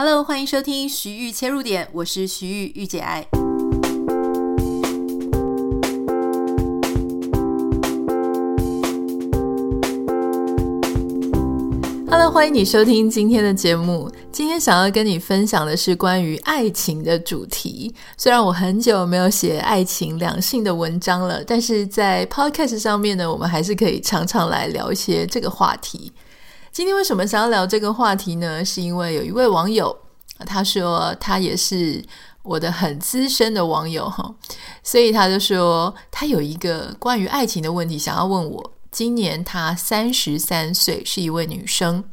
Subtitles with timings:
[0.00, 3.26] Hello，欢迎收听徐玉切入点，我是徐豫，御姐爱。
[12.08, 14.08] Hello，欢迎你收听今天的节目。
[14.30, 17.92] 今天想要跟你分享的是关于爱情的主题。
[18.16, 26.12] 虽然我很久没有写爱情两性的文章了，但是在 Podcast 上面呢，我们还是可以常常来聊一些这个话题。
[26.78, 28.64] 今天为什么想要聊这个话题呢？
[28.64, 29.98] 是因为有一位网友，
[30.46, 32.00] 他说他也是
[32.44, 34.32] 我的很资深的网友哈，
[34.84, 38.72] 所以他就说他有一个关于爱情的问题想要问我。
[38.92, 42.04] 今年他三十三岁，是一位女生。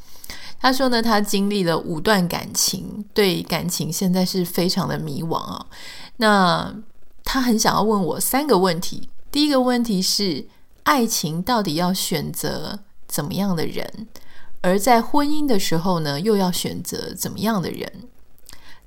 [0.60, 5.68] 他说呢，他经历了五段感情，对感情现在是非常的迷惘啊。
[6.18, 6.76] 那
[7.24, 9.10] 他很想要问我三个问题。
[9.32, 10.48] 第一个问题是，
[10.82, 14.08] 爱情到底要选择怎么样的人？
[14.66, 18.10] 而在婚姻的时候呢，又要选择怎么样的人？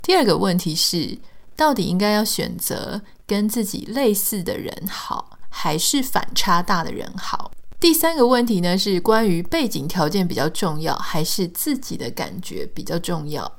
[0.03, 1.19] 第二个问题是，
[1.55, 7.53] 到底应该要选择跟自己类似的人好，还是反差大的人好？
[7.79, 13.53] 第三个问题呢，是关于背景条件比较重要，还是自己的感觉比较重要？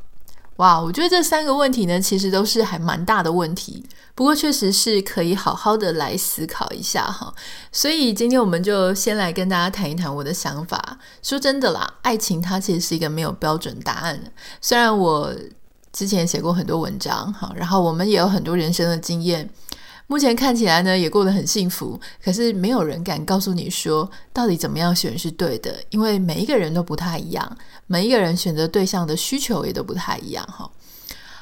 [0.59, 3.81] 哇，我觉得这三个问题呢，其实都是还蛮大的问题。
[4.13, 7.33] 不过确实是可以好好的来思考一下哈。
[7.71, 10.99] 所以今天我们就先来跟大家谈一谈我的想法。
[11.23, 14.21] 说真的啦，爱情它其实是一个没有标准答案。
[14.59, 15.33] 虽然我
[15.93, 19.49] 之前写过很多文章哈，然后我们也有很多人生的经验。
[20.09, 21.99] 目前看起来呢，也过得很幸福。
[22.23, 30.43] 可是没有人敢告诉你说，到底怎么样选是对的，因为每一个人都不太一样，每一个人选择对象的需求也都不太一样。
[30.47, 30.67] 哈，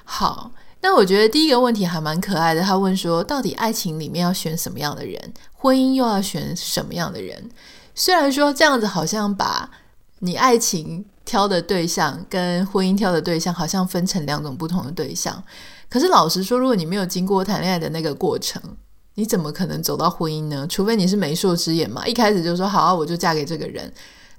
[0.04, 0.52] 好，
[0.82, 2.62] 那我觉得第一个问题还蛮可爱的。
[2.62, 7.50] 他问说，到底爱情里面要选什么样的人，婚姻又要选什么样的人？
[7.96, 9.72] 虽然说这样子好像把
[10.20, 15.42] 你爱情挑的对象跟婚姻挑的对象好像分成两种不同的对象。
[15.90, 18.62] 可是老实说，如果你没有经过谈恋爱的那个过程，
[19.16, 20.68] 你怎么可能走到婚姻呢？
[20.70, 23.92] 除非你是媒妁之言嘛，一开始就说好啊，我就嫁给这个人，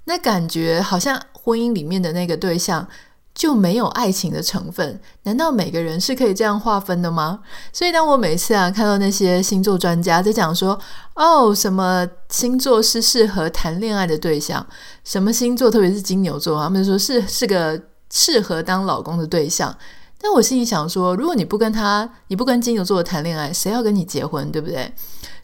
[0.04, 2.86] 那感觉好像婚姻里面的那个对象
[3.34, 5.00] 就没有爱情的成分。
[5.22, 7.40] 难道每个人是可以这样划分的吗？
[7.72, 10.78] 所以当我每次啊看到那些星座专家在讲说，
[11.14, 14.64] 哦，什么星座是适合谈恋爱的对象，
[15.02, 17.80] 什么星座特别是金牛座，他们说是是个
[18.10, 19.76] 适合当老公的对象。
[20.20, 24.92] 但我心里想说，如果你不跟他，你不跟金牛座谈恋爱，谁要跟你结婚，对不对？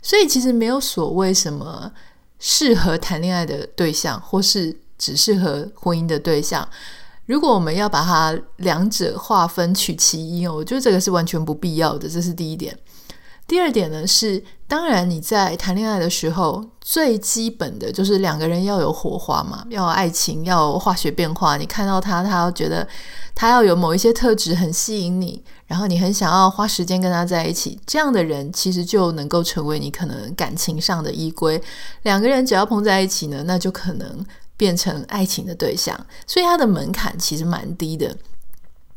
[0.02, 1.90] 所以其实没有所谓什么
[2.38, 6.68] 适合谈恋爱的对象，或是只适合婚姻的对象。
[7.26, 12.08] 如果我们要把它两者划分取其一哦，我觉得这个是完全不必要的。
[12.08, 12.76] 这是第一点。
[13.46, 21.58] 第二点呢是，当然你在谈恋爱的时候，最基本的就是两个人要有火花嘛，要有爱情，要有化学变化。
[21.58, 22.88] 你看到他，他要觉得
[23.34, 31.60] 他要有某一些特质很吸引你，然后你很想要花时间跟他在一起，这样的人其实就能够成为你可能感情上的依归。
[32.02, 34.24] 两个人只要碰在一起呢，那就可能
[34.56, 35.94] 变成爱情的对象。
[36.26, 38.16] 所以他的门槛其实蛮低的。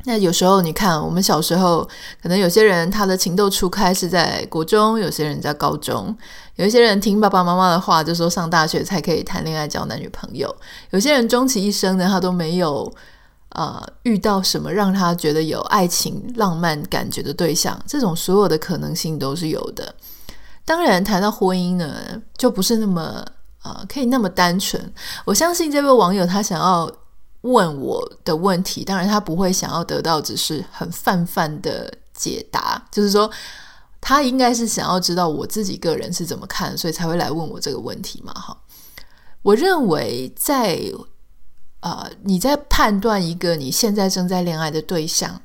[0.05, 1.85] 那有时候你看，我们小时候
[2.21, 6.15] 可能有些人他的情窦初开是在国中，有些人在高中，
[6.55, 10.55] 有一些人听爸爸妈妈的话，就说上大学才可以谈恋爱、交男女朋友。
[10.91, 12.89] 有些人终其一生呢，他都没有
[13.49, 17.77] 呃遇到什么让他觉得有爱情、浪漫感觉的对象。
[17.85, 19.93] 这种所有的可能性都是有的。
[20.63, 21.93] 当然，谈到婚姻呢，
[22.37, 23.25] 就不是那么
[23.63, 24.93] 呃可以那么单纯。
[25.25, 26.89] 我相信这位网友他想要。
[27.41, 33.29] 问我的问题，当然他不会想要得到只是很泛泛的解答，就是说
[34.01, 38.33] 他应该是想要知道我自己个人是怎么看，所以才会来问我这个问题嘛。
[38.33, 38.57] 哈，
[39.41, 40.81] 我认为在
[41.81, 45.41] 呃你在判断一个你现在正在恋爱的对象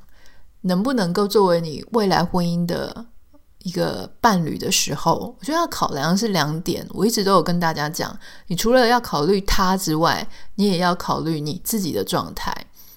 [0.63, 3.07] 能不能够作为你未来婚姻的。
[3.65, 6.87] 一个伴侣的时候，我觉得要考量是两点。
[6.91, 8.17] 我一直都有跟大家讲，
[8.49, 12.53] 你除了要考虑他之外，你也要考虑你自己的状态。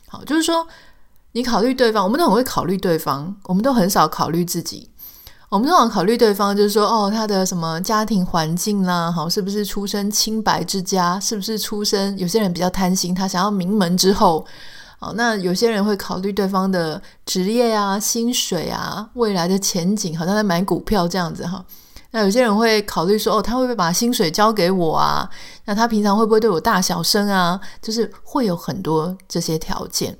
[0.08, 0.66] 好，就是说，
[1.34, 4.90] 你考虑对方，我们都很会考虑对方，我们都很少考虑自己。
[5.50, 11.20] 我们通常考虑对方，就是说，哦，他的什么家庭环境啦，好，是不是出身清白之家？
[11.20, 12.18] 是不是出身？
[12.18, 14.46] 有些人比较贪心，他想要名门之后。
[15.16, 21.64] 那有些人会考虑对方的职业啊、薪水啊、未来的前景，好像在买股票这样子哈。
[22.12, 25.30] 那有些人会考虑说，哦，他会不会把薪水交给我啊？
[25.66, 27.60] 那他平常会不会对我大小声啊？
[27.82, 30.18] 就是会有很多这些条件。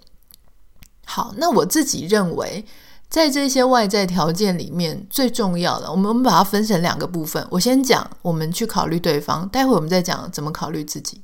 [1.06, 2.66] 好，那我自己认为，
[3.10, 7.48] 在这些外在条件里面，最重要的，我们我们把它分成两个部分。
[7.50, 11.22] 我先讲，我们去考虑对方，待会我们再讲怎么考虑自己。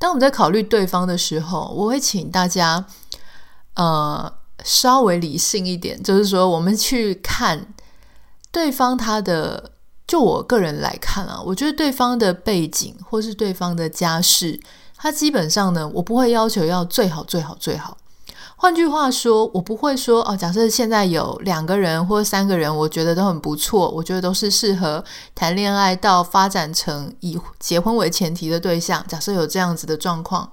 [0.00, 2.86] 当我们在考虑对方的时候，我会请大家，
[3.74, 4.32] 呃，
[4.64, 7.74] 稍微理性一点，就是说我们去看
[8.50, 9.72] 对方他的，
[10.06, 14.58] 就我个人来看啊，我觉得对方的背景或是对方的家世，
[14.96, 17.98] 他基本上呢，我不会要求要最好最好最好。
[18.62, 25.02] 换句话说，我不会说哦，假设现在有两个人或三个人，我觉得都很不错，我觉得都是适合
[25.34, 29.02] 谈恋爱到发展成以结婚为前提的对象。
[29.08, 30.52] 假设有这样子的状况，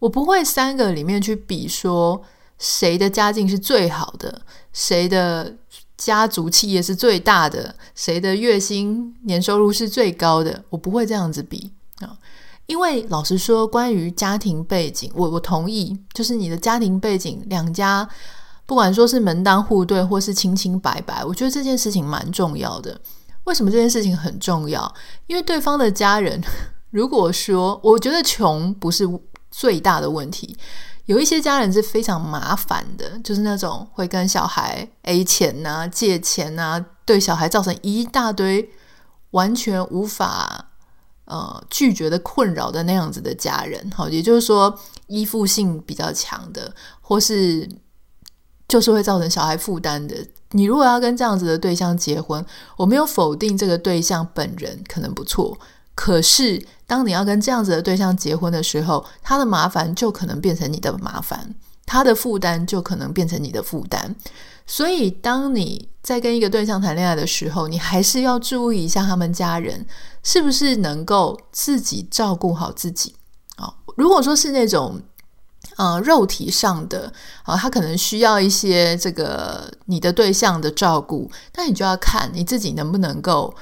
[0.00, 2.20] 我不会三个里面去比说
[2.58, 4.42] 谁的家境是最好的，
[4.74, 5.54] 谁的
[5.96, 12.18] 家族企业是最大的，谁的月薪年收入是最高的，我不会这样子比啊。
[12.66, 18.08] 因为老实说，关于家庭背景，我我同意，就是你的家庭背景，两家
[18.64, 22.98] 不管说是门当户对，或是清清白白，我觉得这件事情蛮重要的。
[23.44, 24.94] 为什么这件事情很重要？
[25.26, 26.42] 因为对方的家人，
[26.90, 29.06] 如果说我觉得穷不是
[29.50, 30.56] 最大的问题，
[31.04, 38.70] 有一些家人是非常麻烦的，就是那种会跟小孩 A 钱呐、借钱呐、对小孩造成一大堆
[39.32, 40.70] 完全无法。
[41.26, 47.68] 呃，拒绝的困扰的那样子的家人，好，也就是说依附性比较强的，或是
[48.68, 50.16] 就是会造成小孩负担的。
[50.50, 52.44] 你如果要跟这样子的对象结婚，
[52.76, 55.58] 我没有否定这个对象本人可能不错，
[55.94, 61.54] 可是当你要跟这样子的对象结婚的时候，他的麻烦就可能变成你的麻烦，
[61.86, 64.14] 他的负担就可能变成你的负担。
[64.66, 69.86] 所以，当你在跟一个对象谈恋爱的时候，你还是要注意一下他们家人
[70.22, 73.14] 是不是能够自己照顾好自己
[73.56, 73.74] 啊。
[73.96, 74.98] 如果说是那种
[75.76, 83.54] 呃肉体上的啊，他可能需要一些这个你的对象的照顾，那你就要看你自己能不能够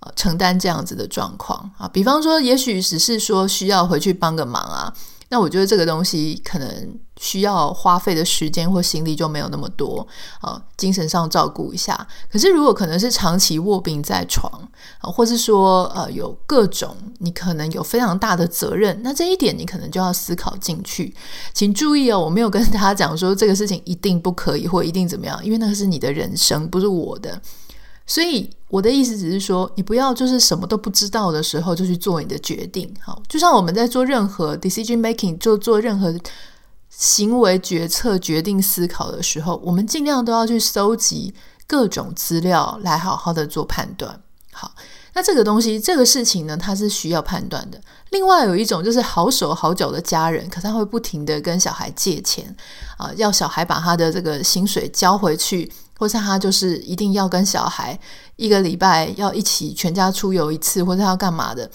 [0.00, 1.88] 呃承担这样子的状况啊。
[1.88, 4.92] 比方说，也许只是说需要回去帮个忙啊。
[5.30, 10.06] 那我觉得这个东西可能需要花费的时间或心力就没有那么多
[10.40, 12.08] 啊，精神上照顾一下。
[12.32, 14.50] 可是如果可能是长期卧病在床
[15.00, 21.14] 啊，或是说呃有各种你可能有非常大的责任，那这一点你可能就要思考进去。
[21.52, 27.38] 请注意哦，我没有跟大家讲说这个事情一定不可以或一定怎么样，因为那个是你的人生，不是我的。
[28.08, 32.92] 所以我的意思只是说，你不要就是什么都不知道的时候就去做你的决定。
[33.00, 36.12] 好，就像我们在做任何 decision making，就做任何
[36.88, 41.34] 行为决策、决定思考的时候，我们尽量都要去搜集
[41.66, 44.18] 各种资料来好好的做判断。
[44.52, 44.72] 好，
[45.12, 47.78] 那这个东西、这个事情呢，它是需要判断的。
[48.10, 52.56] 另外有一种就是好手好脚的家人，可他会不停的跟小孩借钱
[52.96, 55.70] 啊，要小孩把他的这个薪水交回去。
[55.98, 57.98] 或是他就是一定要跟小孩
[58.36, 61.68] 一个礼拜要一起全家出游一次，或者他要干嘛的，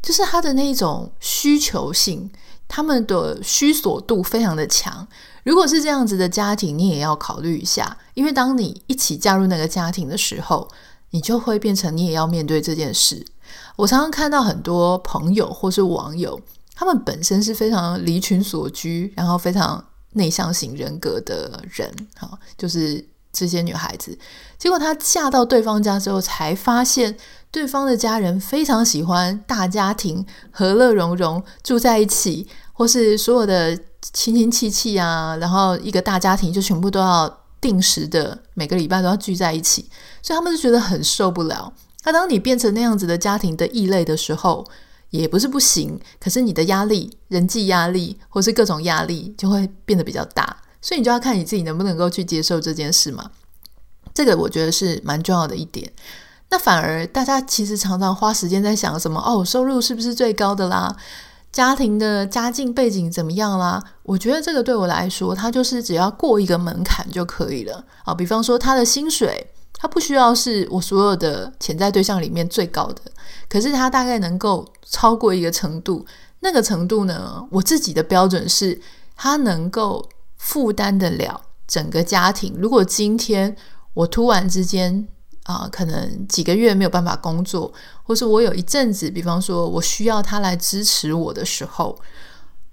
[0.00, 2.30] 就是他的那一种需求性，
[2.68, 5.06] 他们的需索度非常的强。
[5.42, 10.68] 如果是这样子的家庭，你也要考虑一下，因为当你一起加入那个家庭的时候，
[11.10, 13.26] 你就会变成你也要面对这件事。
[13.74, 16.40] 我常常看到很多朋友或是网友，
[16.76, 23.04] 他们本身是非常离群索居，然后非常内向型人格的人，哈，就是。
[23.34, 24.16] 这些女孩子，
[24.56, 27.16] 结果她嫁到对方家之后，才发现
[27.50, 33.76] 对方的家人非常喜欢大家庭，和乐融融住在一起，或是所有的
[34.12, 39.90] 亲亲戚戚啊，然后一个大家庭就全部都要定时的每个礼拜都要聚在一起，
[40.22, 41.72] 所以他们就觉得很受不了。
[42.04, 44.64] 那当你变成那样子的家庭的异类的时候，
[45.10, 50.56] 也不是不行，可是你的压力、人际压力或是各种压力就会变得比较大。
[50.84, 53.30] 所以你就要看你自己能不能够去接受这件事嘛，
[54.12, 55.90] 这个我觉得是蛮重要的一点。
[56.50, 60.94] 那反而大家其实常常花时间在想什么哦，收入是不是最高的啦？
[61.50, 63.82] 家庭的家境背景怎么样啦？
[64.02, 68.14] 我觉得这个对我来说，它就是只要过一个门槛就可以了啊。
[68.14, 73.00] 比方说他的薪水，他不需要是我所有的潜在对象里面最高的，
[73.48, 76.04] 可是他大概能够超过一个程度。
[76.40, 78.78] 那个程度呢，我自己的标准是
[79.16, 80.06] 他能够。
[80.44, 82.54] 负担得了整个家庭。
[82.58, 83.56] 如果今天
[83.94, 85.08] 我突然之间
[85.44, 87.72] 啊、可能几个月没有办法工作，
[88.02, 91.98] 或是我有一阵子，比方说我需要他来支持我的时候，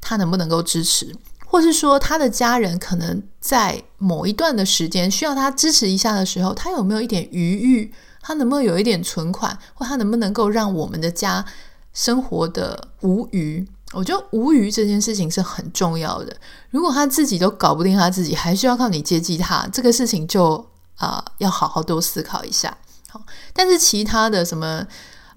[0.01, 1.15] 他能不能够支持？
[1.45, 7.93] 或是说他的家人可能在某一段的时间需要他支持一下的时候，他有没有一点余裕？
[8.21, 9.57] 他能不能有一点存款？
[9.73, 11.45] 或他能不能够让我们的家
[11.93, 13.67] 生活的无余？
[13.93, 16.35] 我觉得无语这件事情是很重要的。
[16.69, 22.77] 如果他自己都搞不定他自己，还需要靠你接济他，这个事情就啊、要好好多思考一下。
[23.09, 23.21] 好，
[23.53, 24.85] 但是其他的什么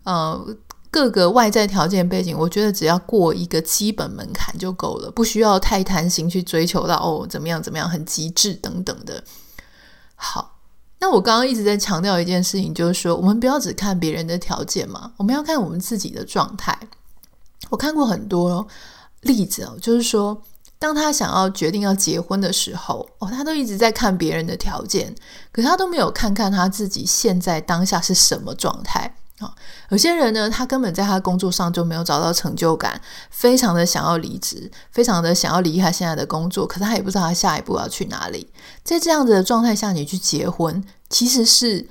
[0.05, 0.47] 呃
[0.91, 9.25] 各个外在条件背景，我觉得只要过一个基本门槛就够了，不需要太贪心去追求到哦怎么样怎么样很极致等等的。
[10.15, 10.59] 好，
[11.01, 16.79] 那我刚刚一直在强调一件事情，就是说我们不要只看别人的条件嘛，我们要看我们自己的状态。
[17.75, 18.65] 我看过很多
[19.23, 20.41] 例子哦，就是说
[20.79, 25.13] 当他想要决定要结婚的时候，哦，他都一直在看别人的条件，
[25.51, 29.17] 可他都没有看看他自己现在当下是什么状态。
[29.41, 29.53] 啊，
[29.89, 33.01] 有些人呢，他根本在他工作上就没有找到成就感，
[33.31, 38.47] 非常的想要离职，非常的想要离开现在的工作，可是他也不知道他下一步要去哪里。
[38.85, 41.89] 在这样子的状态下，你去结婚，其实是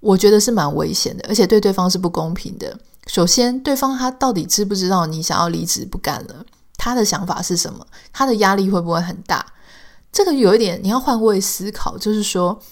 [0.00, 2.78] 我觉得是蛮危险的，而且对对方是不公平的。
[3.08, 6.46] 首先，对方他到底知不知道你想要离职不干了？
[6.76, 7.84] 他的想法是什么？
[8.12, 9.44] 他的压力会不会很大？
[10.12, 12.62] 这个有一点你要换位思考，就是说。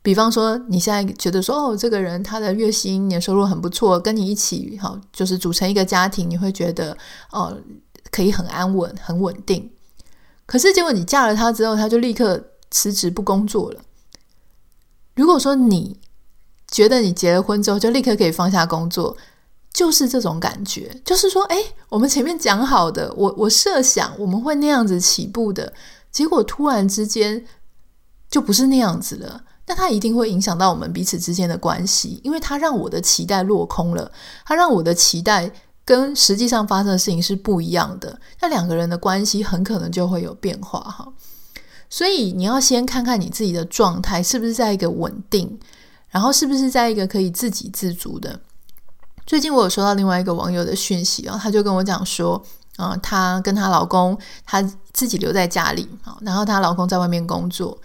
[0.00, 6.96] 比方说，你现在觉得说，哦，这个人他的月薪年收入很不错，跟你一起好，就是组成一个家庭，你会觉得
[7.30, 7.54] 哦，
[8.10, 9.70] 可以很安稳、很稳定。
[10.46, 13.80] 可是结果你嫁了他之后，他就立刻辞职不工作了。
[15.14, 15.98] 如果说你
[16.68, 19.14] 觉得你结了婚之后就立刻可以放下工作，
[19.72, 21.56] 就是这种感觉，就是说，哎，
[21.88, 25.72] 我们前面讲好的，我我设想我们会那样子起步的，
[26.10, 27.44] 结果突然之间
[28.30, 29.44] 就不是那样子了。
[29.66, 34.10] 那它一定会影响到我们彼此之间的关系，因为它让我的期待落空了，
[34.46, 35.50] 它让我的期待
[35.84, 41.06] 跟实际上发生的事情是不一样的，那两个人的关系很可能就会有变化哈。
[41.90, 45.60] 所以你要先看看你自己的状态是不是在一个稳定，
[46.08, 48.40] 然后是不是在一个可以自给自足的。
[49.28, 52.42] 最近我有收到另外一个网友的讯息啊，他就跟我讲说，
[52.78, 54.16] 嗯，她跟她老公
[54.46, 54.62] 她
[54.94, 55.86] 自己留在家里，
[56.22, 57.76] 然后她老公在外面工作。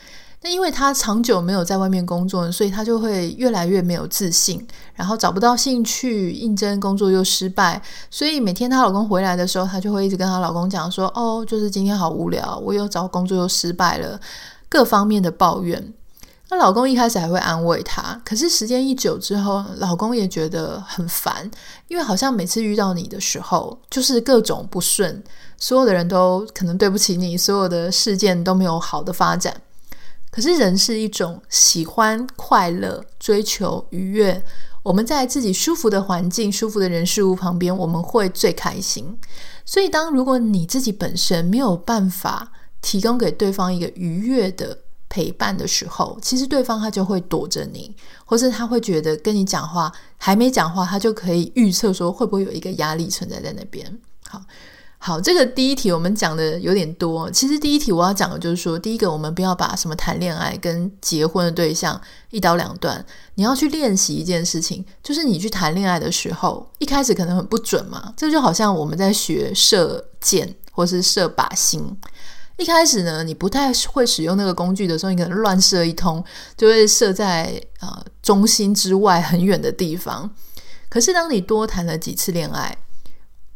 [0.41, 14.17] 那因为她长久没有在外面工作，所以她就会越来越没有自信，然后找不到兴趣，应征工作又失败，所以每天她老公回来的时候，她就会一直跟她老公讲说：“哦，就是今天好无聊，我又找工作又失败了，
[14.69, 15.93] 各方面的抱怨。”
[16.53, 21.49] 那老公一开始还会安慰她，可是时间一久之后，老公也觉得很烦，
[21.87, 25.23] 因为好像每次遇到你的时候，就是各种不顺，
[25.57, 29.59] 所有的人都可能对不起你，所有的事件都没有好的发展。
[30.29, 34.43] 可是人是一种喜欢快乐、追求愉悦。
[34.83, 39.17] 我们在自己舒服的环境、舒服的人事物旁边，我们会最开心。
[39.65, 44.77] 所以，当如果你自己本身没有办法提供给对方一个愉悦的
[45.13, 53.99] 陪伴的时候，其实对方他就会躲着你，或是他会觉得跟你讲话还没讲话，他就可以预测说会不会有一个压力存在在那边。
[54.27, 54.41] 好。
[55.05, 57.29] 好，这个第一题我们讲的有点多。
[57.29, 63.05] 其实第一题我要讲的就是说，第一个，我们不要把什么谈恋爱跟结婚的对象一刀两断。
[63.35, 68.13] 你要去练习一件事情，就是你去谈恋爱的时候，一开始可能很不准嘛。
[68.15, 71.85] 这就好像我们在学射箭或是射靶心，
[72.57, 76.23] 一开始呢，你不太会使用那个工具的时候，你可能乱射一通，
[76.55, 80.29] 就会射在呃中心之外很远的地方。
[80.87, 82.77] 可是当你多谈了几次恋爱，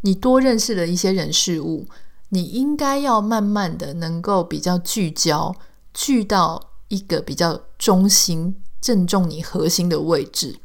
[0.02, 1.88] 你多认识了一些人事物，
[2.30, 5.56] 你应该要慢慢的能够比较聚焦，
[5.94, 10.58] 聚到一个比较中心、正中你核心的位置。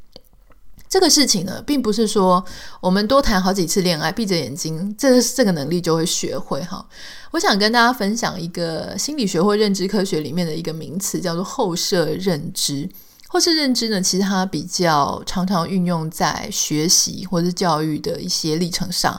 [0.92, 2.44] 这个事情呢，并不是说
[2.78, 6.86] 我们多谈好几次恋爱，闭着眼睛，这这个能力就会学会哈。
[7.30, 12.86] 我想跟大家分享一个心理学或认知科学里面的一个名词，叫做后设认知。
[13.28, 19.18] 后设认知呢，其实它比较常常运用在学习或者教育的一些历程上，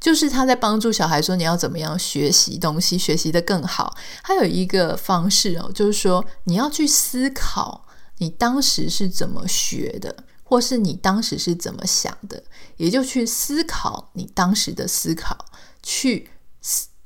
[0.00, 3.94] 就是他在帮助小孩说，你要怎么样学习东西，学习得更好。
[4.24, 7.86] 还有一个方式哦，就是说你要去思考
[8.18, 12.44] 你当时是怎么学的，或是你当时是怎么想的，
[12.76, 15.34] 也就去思考你当时的思考，
[15.82, 16.28] 去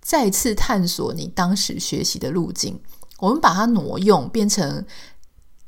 [0.01, 2.81] 再次探索你当时学习的路径。
[3.21, 4.85] 我们把它挪用变成。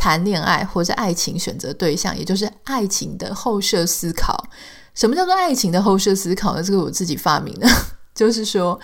[0.01, 4.49] 谈恋爱或者爱情选择对象，也就是爱情的后设思考。
[4.95, 6.63] 什么叫做爱情的后设思考呢？
[6.63, 7.69] 这个我自己发明的，
[8.15, 8.79] 就是说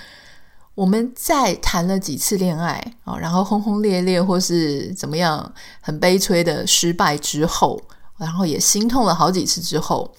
[0.75, 7.81] 我们在谈了几次恋爱啊，然后轰轰烈烈或是怎么样很悲催的失败之后，
[8.25, 10.15] 然后也心痛了好几次之后，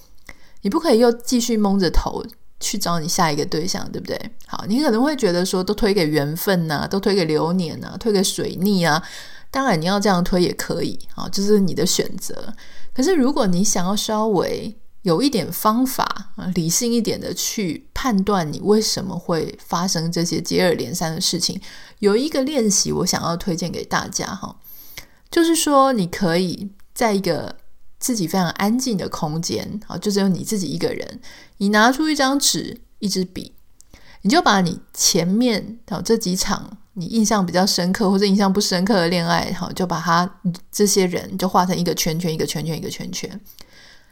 [0.62, 2.24] 你不可以又继续蒙着头
[2.60, 4.18] 去找你下一个对象，对不对？
[4.46, 9.02] 好，你可能会觉得说，都推给缘分呐，都推给流年呐，推给水逆啊。
[9.50, 12.54] 当然，你要这样推也可以啊，这是你的选择。
[12.94, 21.60] 可是，如果你想要稍微有一点方法啊，理性一点的去判断你为什么会发生这些接二连三的事情，
[22.00, 24.56] 有一个练习，我想要推荐给大家哈，
[25.30, 27.56] 就是说，你可以在一个
[27.98, 31.20] 自己非常安静的空间，好，就只有你自己一个人，
[31.58, 33.52] 你拿出一张纸、一支笔，
[34.22, 43.40] 你就把你前面好这几场你印象比较深刻或者印象不深刻的恋爱，好，就把它这些人就画成一个圈圈、一个圈圈、一个圈圈。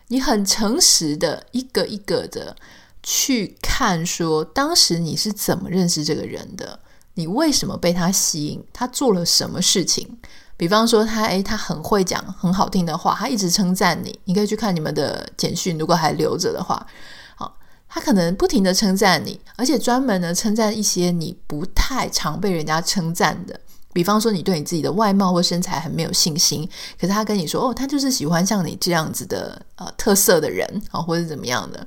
[0.08, 2.54] 你很诚实的一个一个的
[3.02, 6.80] 去看，说当时你是怎么认识这个人的？
[7.14, 8.62] 你为什么被他吸引？
[8.72, 10.18] 他做了什么事情？
[10.56, 14.18] 比方说他，诶，他很会讲很好听的话，他一直称赞你。
[14.24, 16.86] 你可以去看你们的简讯，如果还留着的话，
[17.34, 17.56] 好，
[17.88, 23.58] 他可能不停的称赞你，而且专门呢称赞一些你不太常被人家称赞的。
[23.92, 26.68] 比方说，你对你自己的外貌或身材很没有信心，
[27.00, 31.86] 可是他跟你说，哦，他就是喜欢像你这样子的呃特色的人啊，或者怎么样的，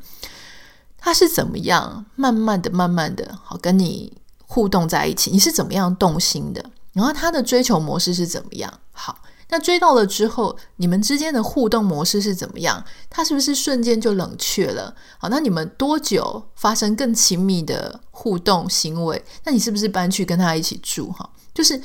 [0.97, 4.11] 他是怎么样慢慢的、慢慢的，好跟你
[4.45, 6.63] 互动在一起，你是怎么样动心的？
[6.97, 8.79] 然后他的追求模式是怎么样？
[8.91, 12.83] 好，那追到了之后，你们之间的互动模式是怎么样？
[13.07, 14.95] 他是不是瞬间就冷却了？
[15.19, 19.23] 好，那你们多久发生更亲密的互动行为？
[19.43, 21.11] 那你是不是搬去跟他一起住？
[21.11, 21.29] 哈。
[21.53, 21.79] 就是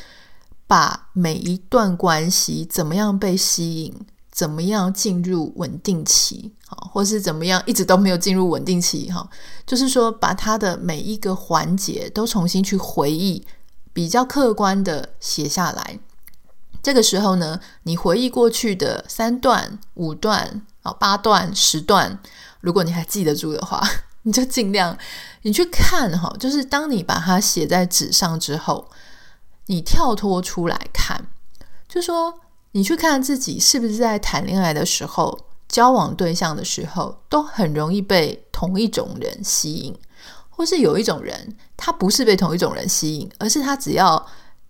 [0.67, 3.95] 把每一段关系怎么样被吸引，
[4.31, 9.29] 怎么样进入稳定期，好，或是怎么样一直都没有进入稳定期，哈，
[9.67, 13.47] 就是说把他的每一个环节都重新去回忆，
[13.93, 15.99] 比较客观的写下来。
[16.83, 22.19] 这个时候呢，你回忆过去的三段、五段、啊八段、十段，
[22.61, 23.83] 如果你还记得住的话，
[24.23, 24.97] 你就尽量
[25.43, 28.91] 你去看，哈，就是当你把它写在纸上之后。
[29.67, 31.29] 你跳脱出来看，
[31.89, 32.41] 就说
[32.73, 39.97] 你去看自己是不是在谈恋爱的时候、交往对象的时候，都很容易被同一种人吸引，
[40.55, 44.25] 或是有一种人，他不是被同一种人吸引，而是他只要，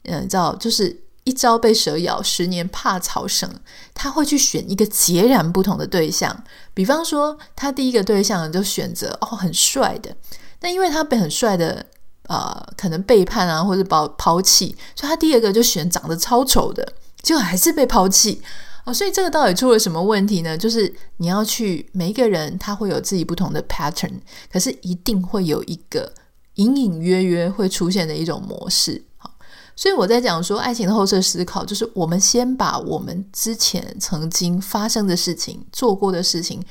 [0.04, 3.50] 嗯，知道就是一朝被蛇咬，十年怕草绳，
[3.92, 6.44] 他会去选一个截然不同的对象。
[6.72, 10.16] 比方说，他第一个对象就选择哦很帅的，
[10.60, 11.86] 那因为他被很帅的。
[12.28, 18.40] 呃，可能背叛啊，或者把抛弃，所以他第二个就选长得超丑的，结果还是被抛弃
[18.84, 18.92] 哦。
[18.92, 20.56] 所以这个到底出了什么问题呢？
[20.56, 26.12] 就是你要去每一个人，他会有自己不同的 pattern，可是一定会有一个
[26.54, 29.04] 隐隐约约会出现的一种模式。
[29.16, 29.34] 好，
[29.74, 36.62] 所以我在讲说爱情的后设思考，就是我们先把我们之前曾经发生的事情、做过的事情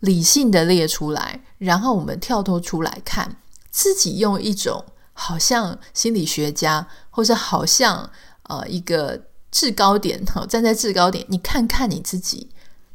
[0.00, 3.36] 理性的列出来，然后我们跳脱出来看。
[3.70, 8.10] 自己用一种好像心理学家，或者好像
[8.44, 12.48] 呃一个制高点哈， 站在制高点，你看看你自己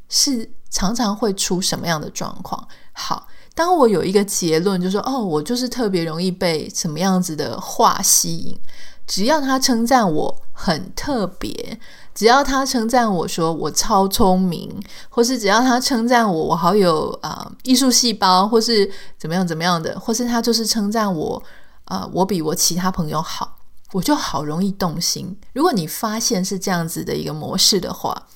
[0.08, 2.66] 是常常会出什么样的状况。
[2.92, 8.58] 好，当我有一个结论，就说哦，我就是特别容易被什么样子的话吸引，
[9.06, 11.78] 只要他称赞我很特别。
[12.14, 14.72] 只要他称赞我说我超聪明，
[15.08, 18.88] 或是只要他称赞我我好有啊、艺术细胞，或是
[19.18, 21.42] 怎么样怎么样的，或是他就是称赞我
[21.86, 23.53] 啊、我比我其他朋友好，
[23.94, 25.36] 我就好容易动心。
[25.52, 28.26] 如果你发现是这样子的一个模式的话，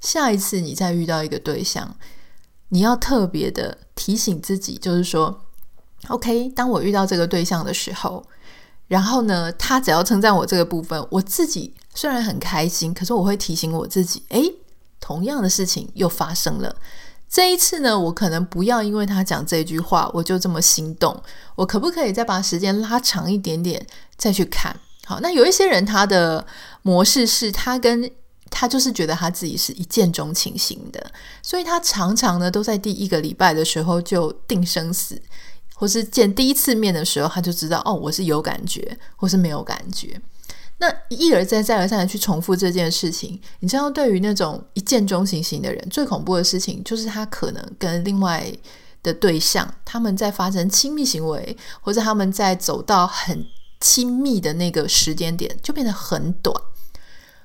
[0.00, 1.96] 下一次你再遇到一个对象，
[2.70, 5.42] 你要特别的提醒自己，就是说
[6.08, 8.24] ，OK，当我遇到这个对象的时候，
[8.88, 11.74] 然后呢，他只要称赞我这个部分，我自己。
[11.94, 14.52] 虽然很开心，可是我会提醒我自己，诶，
[14.98, 16.74] 同样的事情又发生了。
[17.28, 21.22] 这一次呢，我可能不要因为他讲这句话，我就这么心动。
[21.54, 24.76] 我可不可以再把时间拉长一点点，再去看？
[25.06, 26.46] 好，那有一些人他的
[26.82, 28.10] 模式是他跟
[28.50, 31.10] 他就是觉得他自己是一见钟情型的，
[31.42, 35.20] 所以他常常呢都在第一个礼拜的时候就定生死，
[35.74, 40.20] 或是见第一次面的时候他就知道哦，我是有感觉，或是没有感觉。
[40.78, 48.44] 那一而再、再而三的去重复这件事情，你知道，对于那种一见钟情型的人，最恐怖的事情就是他可能跟另外
[49.02, 53.46] 的对象，他们在发生亲密行为，或者他们在走到很
[53.84, 56.54] 亲密的那个时间点，就变得很短。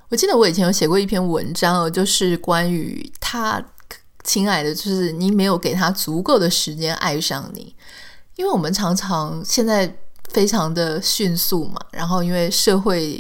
[0.08, 3.62] 我记得我以前有写过一篇文章哦，就是关于他，
[4.24, 7.76] 亲爱的，就是你没有给他足够的时间爱上你，
[8.38, 9.98] 因为我们常常现在。
[10.32, 13.20] 非常的迅速嘛，然后因为社会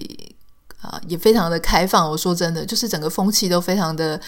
[0.80, 4.22] 啊、也非常的开放，我说真的，就是整个风气都非常的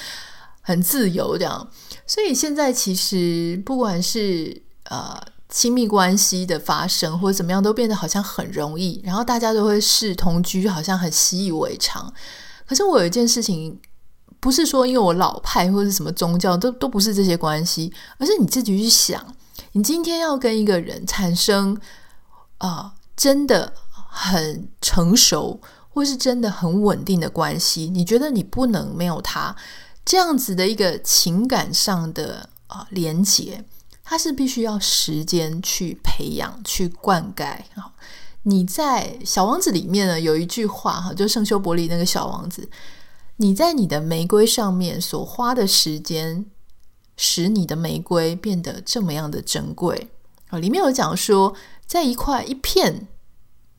[0.62, 1.70] 很自由这样，
[2.08, 5.16] 所以现在其实不管是呃
[5.52, 12.12] 亲密关系的发生或者怎么样，都变得好像很容易，然后大家都会视同居好像很习以为常。
[12.66, 13.80] 可是我有一件事情，
[14.40, 19.24] 不是说因为我老派或者什么宗教，都都不是这些关系，而是你自己去想，
[19.74, 21.80] 你今天要跟一个人产生。
[22.64, 23.74] 啊、真的
[24.08, 25.60] 很成熟，
[25.90, 29.56] 或是真的很稳定的关系，你觉得你不能没有他，
[30.06, 33.66] 这样子的一个情感上的啊连接，
[34.12, 37.56] 它是必须要时间去培养、去灌溉。
[38.44, 42.70] 你在《小王子》里面呢，有一句话哈，就圣修伯里那个小王子，
[43.38, 46.46] 你在你的玫瑰上面所花的时间，
[47.16, 50.10] 使你的玫瑰变得这么样的珍贵
[50.50, 50.60] 啊。
[50.60, 51.54] 里面有讲说，
[51.86, 53.08] 在一块一片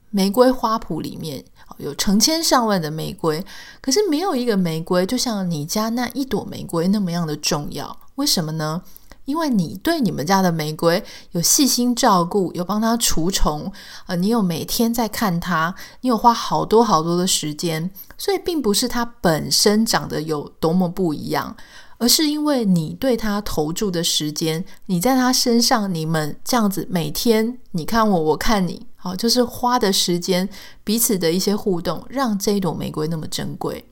[0.08, 1.44] 玫瑰花圃里面，
[1.76, 3.44] 有成千上万的玫瑰，
[3.82, 7.98] 可是没有一个玫瑰就像你家那一朵玫瑰那么样的重要。
[8.14, 8.82] 为什么呢？
[9.32, 13.72] 因为你对你们家的玫瑰有细心照顾，有帮它除虫，
[14.06, 21.56] 呃，你有每天在看它，你有花好多好多的时间，所以并不是它本身长得有多么不一样，
[21.96, 30.46] 而是因为你对它投注的时间，你在它身上，你们这样子每天你看我，我看你，好，就是花的时间，
[30.84, 33.82] 彼此的一些互动，让这一朵玫瑰那么珍贵。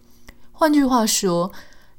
[0.53, 1.51] 换句话说，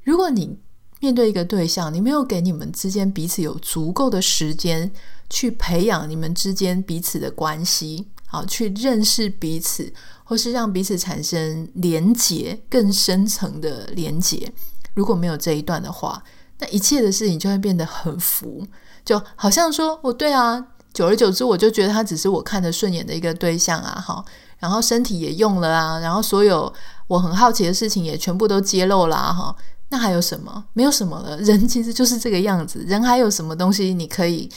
[0.04, 0.56] 如果你
[1.02, 4.88] 面对一个对象，你没有给你们之间彼此有足够的时间
[5.28, 14.52] 去培养你们之间彼此的关系，好，去认识彼此，或是让彼此产生连结，更深层的连结。
[14.94, 16.22] 如果没有这一段的话，
[16.60, 18.64] 那一切的事情就会变得很浮，
[19.04, 24.24] 就好像说，哦，对啊，久而久之，我就觉得他只是我看得顺眼的一个对象啊，好，
[24.60, 26.72] 然后身体也用了啊，然后所有
[27.08, 29.56] 我很好奇的事情也全部都揭露了，哈。
[29.92, 30.64] 那还有什么？
[30.72, 31.36] 没有什么了。
[31.42, 32.82] 人其实就是这个样子。
[32.86, 34.48] 人还有什么东西你可以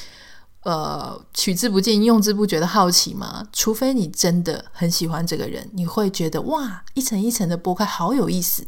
[0.63, 3.45] 呃取之不尽、用之不绝的好奇吗？
[3.51, 8.65] 除非你真的很喜欢这个人，你会觉得哇，一层一层的剥开，好有意思。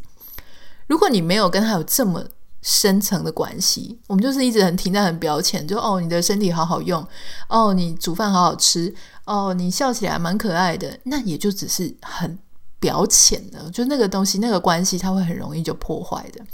[0.88, 2.21] 如果你没有跟他有这么
[2.62, 7.08] 深层的关系，我们就是一直很停在很表浅，就哦，你的身体好好用，
[7.47, 12.38] 哦，你煮饭好好吃，哦，你笑起来蛮可爱的，那也就只是很。
[12.79, 16.45] 表浅的，就那个东西，那个关系，它会很容易就破坏的。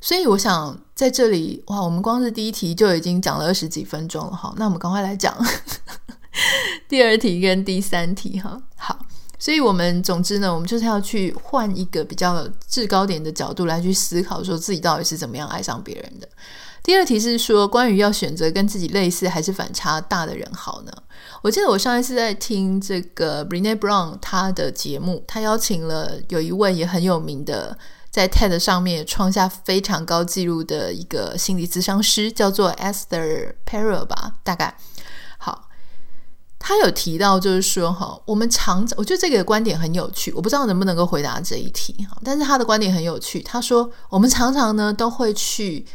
[0.00, 5.36] 所以我想在这里，哇，我们光是第一题就已经讲了二十几分钟了，哈，那我们赶快来讲
[6.88, 8.62] 第二题跟第三题，哈。
[8.76, 8.98] 好，
[9.38, 16.28] 所以我们总之呢，我们就是要去换一个比较制高点的角度来去思考，说自己到底是怎么样爱上别人的。
[16.82, 20.92] 第二题是说，关于要选择跟自己类似还是反差大的人好呢？
[21.42, 27.76] 我记得我上一次在听这个 Brené Brown 他的节目，他邀请了有一位也很有名的，
[28.10, 34.76] 在 TED 上面创下非常高纪录的一个心理咨商师，叫做 Esther Perel 吧，大概。
[35.38, 35.68] 好，
[36.58, 45.86] 他有提到就是说，哈，我们常我觉得这个观点很有趣，我不知道能不能够回答这一题哈，但是他的观点很有趣，他说我们常常呢都会去。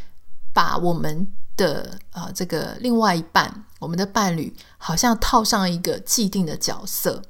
[0.56, 7.20] 把我们的啊、呃、这个另外一半，我们的伴侣，好像套上一个既定的角色。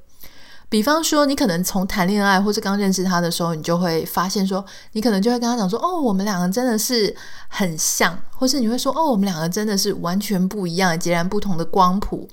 [0.69, 7.13] 比方说，你可能从谈恋爱或是刚认识他的时候，你就会发现说，你可能就会跟他讲说，哦，我们两个真的是
[7.49, 12.29] 很像，或是你会说，哦，我们两个真的是完全不一样、截然不同的光谱。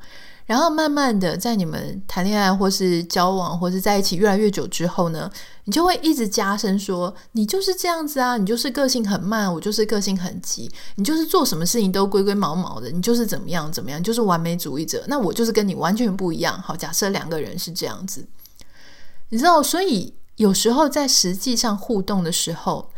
[0.45, 5.31] 然后慢慢的，在你们谈恋爱或是交往或是在一起越来越久之后呢，
[5.63, 15.03] 你就会一直加深说，你就是这样子啊，你就是个性很慢，我就是个性很急，你就是做什么事情都规规毛毛的，你就是怎么样怎么样，就是完美主义者。
[15.07, 16.61] 那我就是跟你完全不一样。
[16.61, 18.27] 好，假设两个人是这样子，
[19.29, 22.91] 你知道，所以有时候在实际上互动的时候，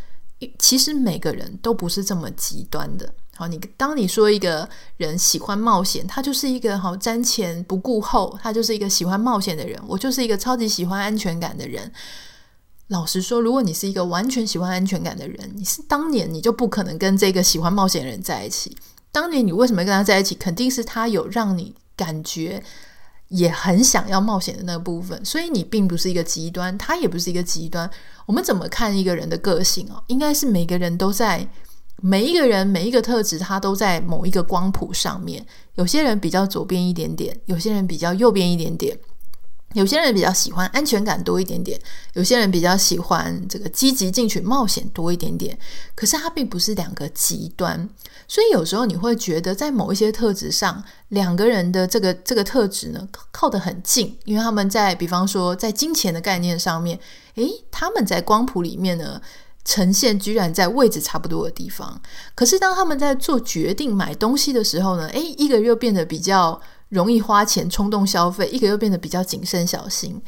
[0.58, 3.14] 其实每个人都不是这么极端的。
[3.38, 9.78] 好，你当你说一个人喜欢冒险，他就是一个好瞻前不顾后，他就是一个喜欢冒险的人。
[9.88, 11.92] 我就是一个超级喜欢安全感的人。
[12.88, 18.78] 老实说，如果你是一个完全喜欢安全感的人，你是当年你就不可能跟这个喜欢冒险的人在一起。
[19.12, 20.34] 当年你为什么跟他在一起？
[20.36, 22.64] 肯定是他有让你感觉
[23.28, 25.26] 也很想要冒险的那个部分。
[25.26, 27.90] 所以你并不是一个极端，他也不是一个极端。
[28.26, 30.02] 我们怎么看一个人的个性啊？
[30.08, 31.50] 应该是每个人都在。
[32.02, 35.46] 每一个人每一个特质，他都在某一个光谱上面。
[35.76, 38.98] 有些人比较左边一点点，有些人比较右边一点点，
[39.74, 41.80] 有些人比较喜欢安全感多一点点，
[42.14, 45.58] 有些人比较喜欢这个积极进取冒险多一点点。
[45.96, 47.90] 可是它并不是两个极端，
[48.28, 57.00] 所以有时候你会觉得在某一些特质上，两个人的这个这个特质呢靠得很近，因为他们在比方说在金钱的概念上面，
[57.36, 59.22] 诶，他们在光谱里面呢。
[59.66, 62.00] 呈现居然在位置差不多的地方，
[62.36, 70.22] 可是当他们在做决定买东西的时候呢，诶，一个又变得比较容易花钱、冲动消费，一个又变得比较谨慎小心，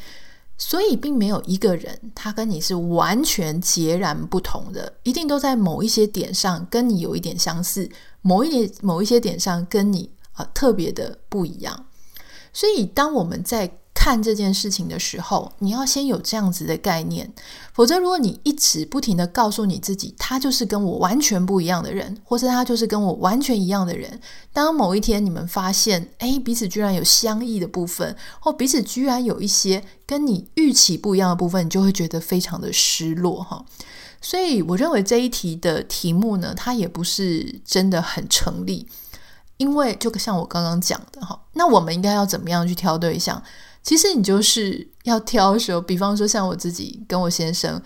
[0.58, 7.88] 所以并没有一个人他跟你是完全截然不同的，一定都在某一些点上跟你有一点相似，
[8.22, 11.86] 某一点某一些点上跟你啊特别的不一样。
[12.52, 13.70] 所以当我们在
[14.00, 17.28] 看这件事情的时候，你要先有这样子的概念。
[17.72, 24.20] 否则，如果你一直不停地告诉你自己，他就是跟我完全不一样的人，或是他就是跟我完全一样的人，
[24.52, 33.64] 当某一天你们发现，诶，彼此居然有相异的部分，或彼此居然有一些跟你预期不一样的部分，你就会觉得非常的失落哈。
[34.22, 38.86] 所以，我认为这一题的题目呢，它也不是真的很成立。
[39.56, 43.42] 因为就像我刚刚讲的哈，那我们应该要怎么样去挑对象？
[43.88, 47.80] 其实你就是要挑的时候，比方说像我自己跟我先生，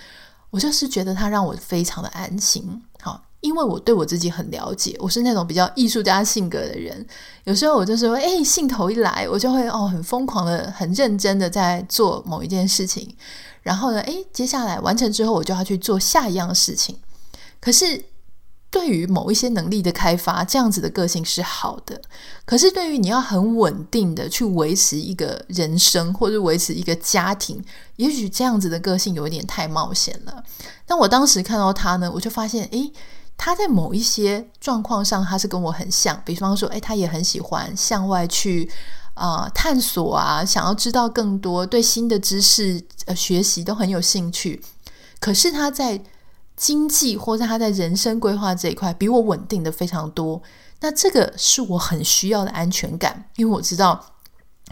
[0.50, 7.06] 我就是觉得他让我非常的安心，好，因为我对我自己很了解，我是那种比较艺术家性格的人，
[7.44, 13.08] 有时候我就是说，哎，兴头一来，我就会哦很疯狂的、很认真的在做某一件事情，
[13.62, 16.96] 然后呢，哎，接下来完成之后，我就要去做下一样事情，
[17.60, 18.06] 可是。
[18.72, 22.00] 对于某一些能力的开发，这样子的个性是好的。
[22.46, 27.62] 可是，对于你要很稳定的去维持一个人生，或者维持一个家庭，
[27.96, 30.42] 也许这样子的个性有一点太冒险了。
[30.86, 32.90] 但我当时看到他呢，我就发现，诶，
[33.36, 36.20] 他在某一些状况上，他是跟我很像。
[36.24, 38.70] 比方说，诶，他也很喜欢向外去
[39.12, 44.62] 啊、探索啊，想要知道更多，对新的知识呃学习都很有兴趣。
[45.20, 46.02] 可是他在
[46.56, 50.40] 经济或者他在人生规划这一块比我稳定的非常多，
[50.80, 54.14] 那这个是我很需要的安全感，因为我知道，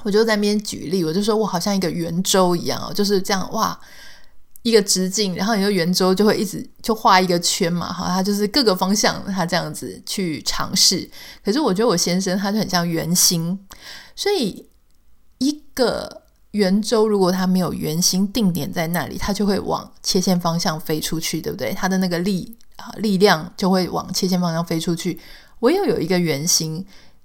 [0.02, 3.78] 我就在那边举例，我就说我好像一个圆周一样，就是这样哇，
[4.62, 11.10] 一个直径，然后你的圆周就会一直就画一个圈嘛，哈，它就是各个方向它这样子去尝试。
[11.44, 13.58] 可是我觉得我先生他就很像圆心，
[14.14, 14.68] 所以
[15.38, 16.22] 一个。
[16.52, 21.72] 圆周如果它没有圆心定点在那里，它就会往切线方向飞出去，对不对？
[21.72, 25.20] 它的那个力啊力量就会往切线方向飞出去。
[25.60, 26.84] 唯有有一个圆心，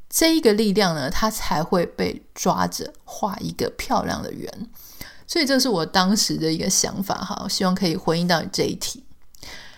[0.10, 4.70] 这一个力量呢，它才会被抓着画一个漂亮的圆。
[5.26, 9.04] 所以这是我当时的一个想法哈，希望可以回应到你这一题。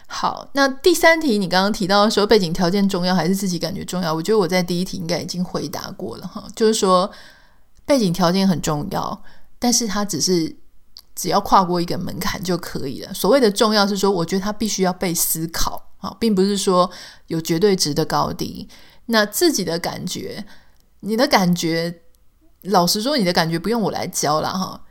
[0.07, 4.13] 好，那第三题你刚刚提到说背景条件重要还是自己感觉重要？
[4.13, 7.09] 我觉得我在第一题应该已经回答过了哈，就是说
[7.85, 9.23] 背景条件很重要。
[9.59, 10.55] 但是他只是
[11.15, 13.13] 只要跨过一个门槛就可以了。
[13.13, 16.89] 所谓的重要是说，我觉得他必须要被思考啊，并不是说
[17.25, 18.69] 有绝对值的高低。
[19.07, 20.45] 那自己的感觉，
[20.99, 22.01] 你的感觉，
[22.61, 24.83] 老实说，你的感觉不用我来教了哈。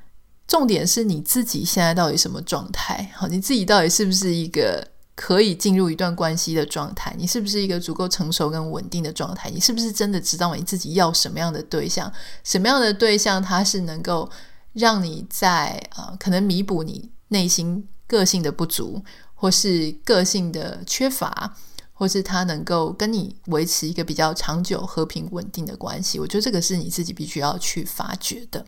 [0.49, 3.13] 重点是你自己现在到底什么状态？
[3.15, 7.15] 好，你自己到底是不是一个可以进入一段关系的状态？
[7.17, 9.49] 你是不是一个足够成熟跟稳定的状态？
[9.51, 12.13] 你是不是真的知道你自己要什么样的对象？
[12.43, 14.29] 什么样的对象他是能够？
[14.77, 19.03] 让你在呃，可能弥补你内心个性的不足，
[19.35, 21.57] 或是个性的缺乏，
[21.95, 26.21] 或是他能够跟你维持一个比较长久、和平、稳定的关系。
[26.21, 28.67] 我觉得这个是你自己必须要去发掘的。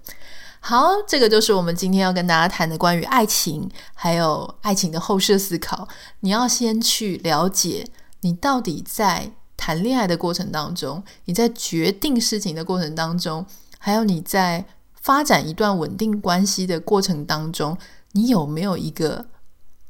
[0.61, 5.87] 好，这个就是我们今天要跟大家谈的关于爱情，还有爱情的后设思考。
[6.21, 7.87] 你要先去了解，
[8.23, 13.45] 你到底在谈恋爱的过程当中，你在决定事情的过程当中，
[13.79, 14.65] 还有你在。
[15.09, 17.79] 发展一段稳定关系的过程当中，
[18.13, 19.25] 你有没有一个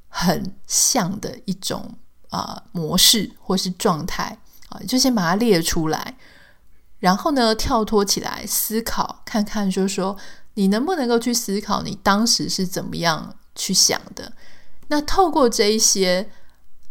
[0.07, 1.97] 很像的一种
[2.29, 4.79] 啊、模式或是状态啊？
[4.87, 6.17] 就先把它列出来，
[7.01, 10.17] 然后呢，跳脱起来思考，看看就是说
[10.55, 14.33] 你能不能够去思考你当时是怎么样去想的。
[14.87, 16.31] 那透过这一些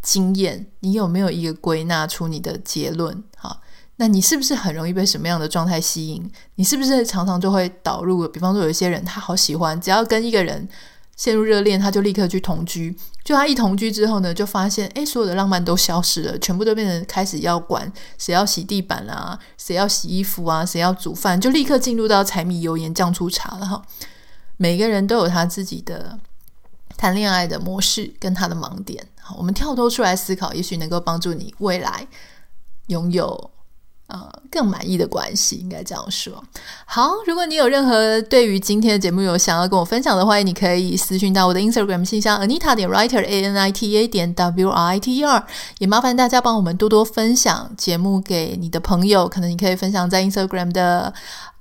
[0.02, 3.24] 经验，你有没有一个归纳出你的结论？
[3.38, 3.62] 哈。
[4.00, 6.32] 那你是不是很容易被什么样的状态吸引？
[6.56, 8.28] 你是不是常常就会导入？
[8.28, 10.70] 比方说，有一些人他好喜欢，只要跟一个人
[11.16, 12.96] 陷入热恋，他就立刻去同居。
[13.24, 23.82] 就他一同居之后呢，就发现，诶，所有的浪漫都消失了，全部都变成开始要管谁要洗地板啊，谁要洗衣服啊，谁要煮饭，就立刻进入到柴米油盐酱醋茶了哈。
[24.58, 26.20] 每个人都有他自己的
[26.96, 29.04] 谈恋爱的模式跟他的盲点。
[29.20, 32.08] 好，我们跳脱出来思考，也许能够帮助你未来
[32.88, 33.50] 拥有。
[34.08, 36.41] 呃，更满意的关系，应该这样说。
[36.86, 45.17] 好，如果你有任何对于今天的节目有想要跟我分享的话，你可以私讯到我的 Instagram 信箱 Anita 点 Writer A N I T A 点 W R I T
[45.17, 45.46] E R。
[45.80, 51.13] 也麻烦大家帮我们多多分享节目给你的朋友，可能你可以分享在 Instagram 的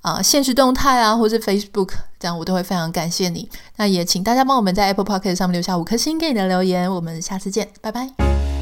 [0.02, 3.48] 啊、呃、限时动态啊，或是 Facebook，这样我都会非常感谢你。
[3.74, 6.88] 那也请大家帮我们在 Apple Podcast 上面留下五颗星给你的留言。
[6.88, 8.55] 我们下次见，拜拜。